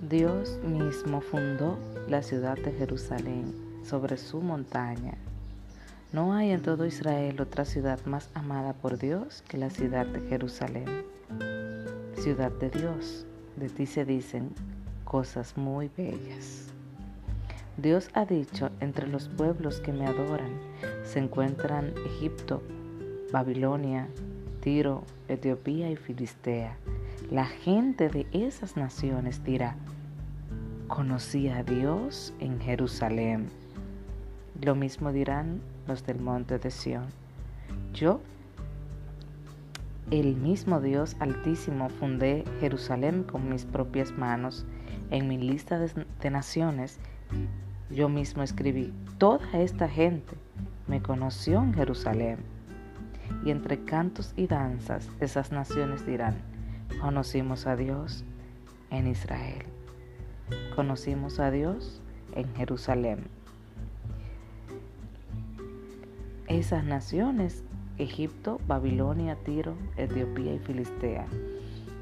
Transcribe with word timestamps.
Dios 0.00 0.60
mismo 0.62 1.20
fundó 1.20 1.76
la 2.08 2.22
ciudad 2.22 2.56
de 2.56 2.70
Jerusalén 2.70 3.52
sobre 3.82 4.16
su 4.16 4.40
montaña. 4.40 5.14
No 6.12 6.34
hay 6.34 6.52
en 6.52 6.62
todo 6.62 6.86
Israel 6.86 7.40
otra 7.40 7.64
ciudad 7.64 7.98
más 8.06 8.30
amada 8.32 8.74
por 8.74 8.96
Dios 8.96 9.42
que 9.48 9.58
la 9.58 9.70
ciudad 9.70 10.06
de 10.06 10.20
Jerusalén. 10.28 11.04
Ciudad 12.14 12.52
de 12.52 12.70
Dios, 12.70 13.26
de 13.56 13.68
ti 13.68 13.86
se 13.86 14.04
dicen 14.04 14.50
cosas 15.04 15.56
muy 15.56 15.90
bellas. 15.96 16.68
Dios 17.76 18.08
ha 18.14 18.24
dicho, 18.24 18.70
entre 18.78 19.08
los 19.08 19.28
pueblos 19.28 19.80
que 19.80 19.92
me 19.92 20.06
adoran 20.06 20.60
se 21.02 21.18
encuentran 21.18 21.92
Egipto, 22.06 22.62
Babilonia, 23.32 24.06
Tiro, 24.60 25.02
Etiopía 25.26 25.90
y 25.90 25.96
Filistea. 25.96 26.76
La 27.30 27.44
gente 27.44 28.08
de 28.08 28.26
esas 28.32 28.76
naciones 28.76 29.44
dirá, 29.44 29.76
conocí 30.88 31.48
a 31.48 31.62
Dios 31.62 32.32
en 32.40 32.58
Jerusalén. 32.60 33.50
Lo 34.60 34.74
mismo 34.74 35.12
dirán 35.12 35.60
los 35.86 36.04
del 36.04 36.18
monte 36.18 36.58
de 36.58 36.70
Sión. 36.70 37.06
Yo, 37.92 38.20
el 40.10 40.34
mismo 40.34 40.80
Dios 40.80 41.14
altísimo, 41.20 41.90
fundé 41.90 42.44
Jerusalén 42.60 43.22
con 43.22 43.50
mis 43.50 43.66
propias 43.66 44.12
manos. 44.12 44.64
En 45.10 45.28
mi 45.28 45.36
lista 45.36 45.78
de, 45.78 46.30
naciones, 46.30 46.98
yo 47.90 48.08
mismo 48.08 48.42
escribí, 48.42 48.92
toda 49.18 49.46
esta 49.52 49.88
gente 49.88 50.36
me 50.86 51.02
conoció 51.02 51.62
en 51.62 51.74
Jerusalén. 51.74 52.38
Y 53.44 53.50
entre 53.50 53.84
cantos 53.84 54.32
y 54.36 54.46
danzas, 54.46 55.08
esas 55.20 55.52
naciones 55.52 56.06
dirán, 56.06 56.36
conocimos 57.00 57.66
a 57.66 57.76
Dios 57.76 58.24
en 58.90 59.06
Israel. 59.06 59.77
Conocimos 60.74 61.40
a 61.40 61.50
Dios 61.50 62.00
en 62.34 62.54
Jerusalén. 62.54 63.26
Esas 66.46 66.84
naciones, 66.84 67.64
Egipto, 67.98 68.60
Babilonia, 68.66 69.36
Tiro, 69.44 69.74
Etiopía 69.96 70.54
y 70.54 70.58
Filistea. 70.58 71.26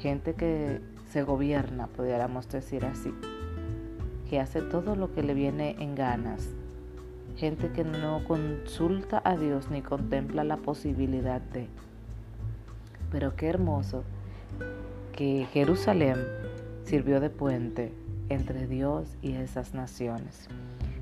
Gente 0.00 0.34
que 0.34 0.80
se 1.10 1.22
gobierna, 1.22 1.86
podríamos 1.88 2.48
decir 2.48 2.84
así, 2.84 3.12
que 4.28 4.38
hace 4.38 4.60
todo 4.60 4.94
lo 4.94 5.12
que 5.12 5.22
le 5.22 5.34
viene 5.34 5.76
en 5.80 5.94
ganas. 5.94 6.50
Gente 7.36 7.70
que 7.72 7.84
no 7.84 8.22
consulta 8.24 9.22
a 9.24 9.36
Dios 9.36 9.70
ni 9.70 9.82
contempla 9.82 10.44
la 10.44 10.58
posibilidad 10.58 11.40
de. 11.40 11.68
Pero 13.10 13.34
qué 13.34 13.48
hermoso 13.48 14.04
que 15.16 15.46
Jerusalén 15.52 16.18
sirvió 16.84 17.20
de 17.20 17.30
puente 17.30 17.92
entre 18.28 18.66
Dios 18.66 19.16
y 19.22 19.32
esas 19.34 19.74
naciones. 19.74 20.48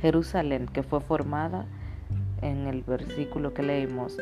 Jerusalén 0.00 0.66
que 0.66 0.82
fue 0.82 1.00
formada 1.00 1.66
en 2.42 2.66
el 2.66 2.82
versículo 2.82 3.52
que 3.52 3.62
leímos 3.62 4.16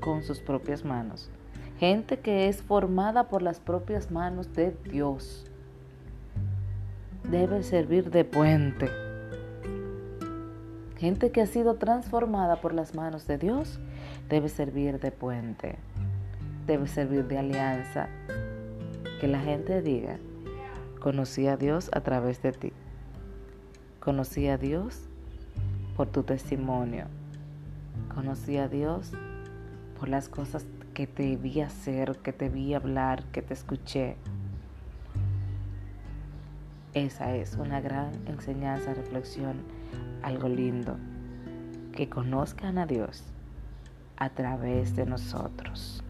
con 0.00 0.22
sus 0.22 0.40
propias 0.40 0.84
manos. 0.84 1.30
Gente 1.78 2.18
que 2.18 2.48
es 2.48 2.62
formada 2.62 3.28
por 3.28 3.42
las 3.42 3.60
propias 3.60 4.10
manos 4.10 4.52
de 4.54 4.76
Dios. 4.84 5.50
Debe 7.30 7.62
servir 7.62 8.10
de 8.10 8.24
puente. 8.24 8.88
Gente 10.98 11.30
que 11.32 11.42
ha 11.42 11.46
sido 11.46 11.74
transformada 11.74 12.60
por 12.60 12.72
las 12.72 12.94
manos 12.94 13.26
de 13.26 13.38
Dios 13.38 13.80
debe 14.28 14.48
servir 14.48 15.00
de 15.00 15.10
puente. 15.10 15.76
Debe 16.66 16.86
servir 16.86 17.26
de 17.26 17.38
alianza. 17.38 18.08
Que 19.20 19.28
la 19.28 19.40
gente 19.40 19.82
diga, 19.82 20.18
conocí 21.04 21.48
a 21.48 21.58
Dios 21.58 21.90
a 21.92 22.00
través 22.00 22.40
de 22.40 22.52
ti. 22.52 22.72
Conocí 24.00 24.48
a 24.48 24.56
Dios 24.56 25.02
por 25.98 26.08
tu 26.08 26.22
testimonio. 26.22 27.08
Conocí 28.14 28.56
a 28.56 28.68
Dios 28.68 29.12
por 30.00 30.08
las 30.08 30.30
cosas 30.30 30.64
que 30.94 31.06
te 31.06 31.36
vi 31.36 31.60
hacer, 31.60 32.16
que 32.22 32.32
te 32.32 32.48
vi 32.48 32.72
hablar, 32.72 33.22
que 33.32 33.42
te 33.42 33.52
escuché. 33.52 34.16
Esa 36.94 37.36
es 37.36 37.56
una 37.56 37.82
gran 37.82 38.12
enseñanza, 38.24 38.94
reflexión, 38.94 39.56
algo 40.22 40.48
lindo. 40.48 40.96
Que 41.92 42.08
conozcan 42.08 42.78
a 42.78 42.86
Dios 42.86 43.24
a 44.16 44.30
través 44.30 44.96
de 44.96 45.04
nosotros. 45.04 46.02